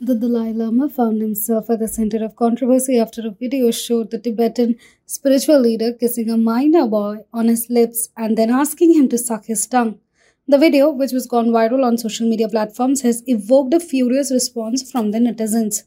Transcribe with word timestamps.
The 0.00 0.14
Dalai 0.14 0.52
Lama 0.52 0.88
found 0.88 1.20
himself 1.20 1.68
at 1.70 1.80
the 1.80 1.88
center 1.88 2.24
of 2.24 2.36
controversy 2.36 3.00
after 3.00 3.26
a 3.26 3.32
video 3.32 3.72
showed 3.72 4.12
the 4.12 4.18
Tibetan 4.20 4.76
spiritual 5.06 5.58
leader 5.58 5.92
kissing 5.92 6.30
a 6.30 6.36
minor 6.36 6.86
boy 6.86 7.24
on 7.32 7.48
his 7.48 7.68
lips 7.68 8.08
and 8.16 8.38
then 8.38 8.48
asking 8.48 8.94
him 8.94 9.08
to 9.08 9.18
suck 9.18 9.46
his 9.46 9.66
tongue. 9.66 9.98
The 10.46 10.56
video, 10.56 10.90
which 10.90 11.10
was 11.10 11.26
gone 11.26 11.48
viral 11.48 11.84
on 11.84 11.98
social 11.98 12.30
media 12.30 12.48
platforms, 12.48 13.00
has 13.00 13.24
evoked 13.26 13.74
a 13.74 13.80
furious 13.80 14.30
response 14.30 14.88
from 14.88 15.10
the 15.10 15.18
netizens. 15.18 15.82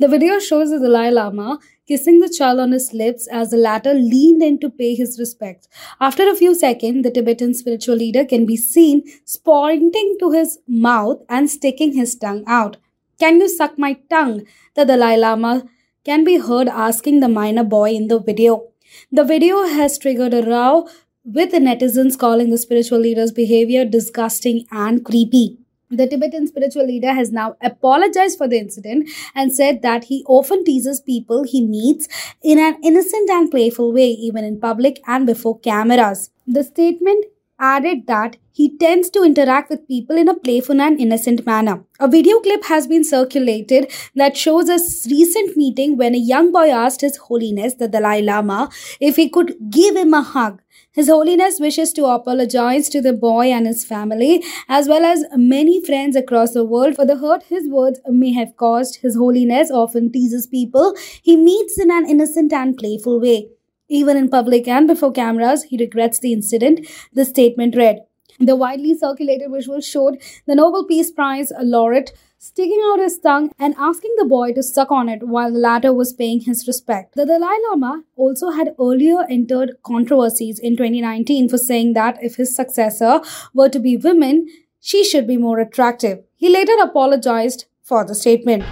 The 0.00 0.08
video 0.08 0.40
shows 0.40 0.70
the 0.70 0.80
Dalai 0.80 1.12
Lama 1.12 1.60
kissing 1.86 2.18
the 2.18 2.34
child 2.36 2.58
on 2.58 2.72
his 2.72 2.92
lips 2.92 3.28
as 3.28 3.50
the 3.50 3.58
latter 3.58 3.94
leaned 3.94 4.42
in 4.42 4.58
to 4.58 4.70
pay 4.70 4.96
his 4.96 5.20
respects. 5.20 5.68
After 6.00 6.28
a 6.28 6.34
few 6.34 6.56
seconds, 6.56 7.04
the 7.04 7.12
Tibetan 7.12 7.54
spiritual 7.54 7.94
leader 7.94 8.24
can 8.24 8.44
be 8.44 8.56
seen 8.56 9.04
pointing 9.44 10.16
to 10.18 10.32
his 10.32 10.58
mouth 10.66 11.22
and 11.28 11.48
sticking 11.48 11.92
his 11.92 12.16
tongue 12.16 12.42
out. 12.48 12.78
Can 13.18 13.40
you 13.40 13.48
suck 13.48 13.78
my 13.78 13.94
tongue? 14.10 14.46
The 14.74 14.84
Dalai 14.84 15.16
Lama 15.16 15.64
can 16.04 16.24
be 16.24 16.38
heard 16.38 16.68
asking 16.68 17.20
the 17.20 17.28
minor 17.28 17.64
boy 17.64 17.90
in 17.90 18.08
the 18.08 18.18
video. 18.18 18.68
The 19.10 19.24
video 19.24 19.64
has 19.64 19.98
triggered 19.98 20.34
a 20.34 20.42
row 20.42 20.88
with 21.24 21.52
netizens 21.52 22.18
calling 22.18 22.50
the 22.50 22.58
spiritual 22.58 22.98
leader's 22.98 23.32
behavior 23.32 23.84
disgusting 23.84 24.66
and 24.72 25.04
creepy. 25.04 25.58
The 25.90 26.08
Tibetan 26.08 26.46
spiritual 26.46 26.86
leader 26.86 27.12
has 27.12 27.30
now 27.30 27.54
apologized 27.62 28.38
for 28.38 28.48
the 28.48 28.58
incident 28.58 29.10
and 29.34 29.52
said 29.52 29.82
that 29.82 30.04
he 30.04 30.24
often 30.26 30.64
teases 30.64 31.00
people 31.00 31.44
he 31.44 31.64
meets 31.64 32.08
in 32.42 32.58
an 32.58 32.78
innocent 32.82 33.28
and 33.28 33.50
playful 33.50 33.92
way, 33.92 34.08
even 34.08 34.42
in 34.42 34.58
public 34.58 35.00
and 35.06 35.26
before 35.26 35.58
cameras. 35.60 36.30
The 36.46 36.64
statement 36.64 37.26
added 37.62 38.06
that 38.08 38.36
he 38.50 38.76
tends 38.76 39.08
to 39.10 39.22
interact 39.22 39.70
with 39.70 39.86
people 39.88 40.18
in 40.18 40.28
a 40.28 40.34
playful 40.34 40.80
and 40.80 41.00
innocent 41.00 41.46
manner. 41.46 41.84
A 42.00 42.08
video 42.08 42.40
clip 42.40 42.64
has 42.64 42.86
been 42.86 43.04
circulated 43.04 43.90
that 44.14 44.36
shows 44.36 44.68
a 44.68 44.78
recent 45.08 45.56
meeting 45.56 45.96
when 45.96 46.14
a 46.14 46.18
young 46.18 46.52
boy 46.52 46.68
asked 46.68 47.00
His 47.00 47.16
Holiness 47.16 47.74
the 47.74 47.88
Dalai 47.88 48.20
Lama 48.20 48.68
if 49.00 49.16
he 49.16 49.30
could 49.30 49.54
give 49.70 49.96
him 49.96 50.12
a 50.12 50.22
hug. 50.22 50.60
His 50.90 51.08
Holiness 51.08 51.58
wishes 51.60 51.94
to 51.94 52.04
apologize 52.04 52.90
to 52.90 53.00
the 53.00 53.14
boy 53.14 53.46
and 53.46 53.66
his 53.66 53.84
family, 53.84 54.44
as 54.68 54.88
well 54.88 55.06
as 55.06 55.24
many 55.36 55.82
friends 55.82 56.16
across 56.16 56.52
the 56.52 56.64
world, 56.64 56.96
for 56.96 57.06
the 57.06 57.16
hurt 57.16 57.44
his 57.44 57.66
words 57.68 58.00
may 58.06 58.32
have 58.34 58.56
caused. 58.56 58.96
His 58.96 59.16
Holiness 59.16 59.70
often 59.70 60.12
teases 60.12 60.46
people 60.46 60.94
he 61.22 61.36
meets 61.36 61.78
in 61.78 61.90
an 61.90 62.06
innocent 62.06 62.52
and 62.52 62.76
playful 62.76 63.20
way. 63.20 63.48
Even 64.00 64.16
in 64.16 64.30
public 64.30 64.66
and 64.66 64.88
before 64.88 65.12
cameras, 65.12 65.64
he 65.64 65.76
regrets 65.76 66.18
the 66.18 66.32
incident, 66.32 66.86
the 67.12 67.26
statement 67.26 67.76
read. 67.76 67.98
The 68.40 68.56
widely 68.56 68.94
circulated 68.94 69.50
visual 69.52 69.82
showed 69.82 70.16
the 70.46 70.54
Nobel 70.54 70.86
Peace 70.86 71.10
Prize 71.10 71.52
laureate 71.60 72.12
sticking 72.38 72.80
out 72.86 73.00
his 73.00 73.18
tongue 73.18 73.50
and 73.58 73.74
asking 73.78 74.14
the 74.16 74.24
boy 74.24 74.54
to 74.54 74.62
suck 74.62 74.90
on 74.90 75.10
it 75.10 75.28
while 75.28 75.52
the 75.52 75.58
latter 75.58 75.92
was 75.92 76.14
paying 76.14 76.40
his 76.40 76.66
respect. 76.66 77.14
The 77.16 77.26
Dalai 77.26 77.58
Lama 77.68 78.04
also 78.16 78.50
had 78.50 78.74
earlier 78.80 79.26
entered 79.28 79.76
controversies 79.82 80.58
in 80.58 80.74
2019 80.74 81.50
for 81.50 81.58
saying 81.58 81.92
that 81.92 82.16
if 82.22 82.36
his 82.36 82.56
successor 82.56 83.20
were 83.52 83.68
to 83.68 83.78
be 83.78 83.98
women, 83.98 84.48
she 84.80 85.04
should 85.04 85.26
be 85.26 85.36
more 85.36 85.58
attractive. 85.58 86.24
He 86.34 86.48
later 86.48 86.76
apologized 86.80 87.66
for 87.82 88.06
the 88.06 88.14
statement. 88.14 88.64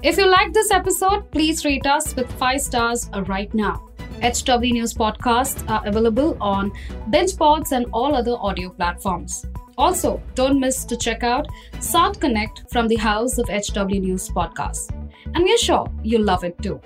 If 0.00 0.16
you 0.16 0.30
like 0.30 0.52
this 0.52 0.70
episode, 0.70 1.28
please 1.32 1.64
rate 1.64 1.84
us 1.84 2.14
with 2.14 2.30
5 2.34 2.60
stars 2.60 3.10
uh, 3.12 3.24
right 3.24 3.52
now. 3.52 3.88
HW 4.22 4.72
News 4.72 4.94
podcasts 4.94 5.68
are 5.68 5.84
available 5.84 6.36
on 6.40 6.70
BingePods 7.10 7.72
and 7.72 7.86
all 7.92 8.14
other 8.14 8.36
audio 8.38 8.70
platforms. 8.70 9.44
Also, 9.76 10.22
don't 10.36 10.60
miss 10.60 10.84
to 10.84 10.96
check 10.96 11.24
out 11.24 11.48
Sound 11.80 12.20
Connect 12.20 12.62
from 12.70 12.86
the 12.86 12.96
House 12.96 13.38
of 13.38 13.48
HW 13.48 13.98
News 13.98 14.28
podcasts. 14.28 14.88
And 15.34 15.42
we're 15.42 15.58
sure 15.58 15.88
you'll 16.04 16.24
love 16.24 16.44
it 16.44 16.56
too. 16.62 16.80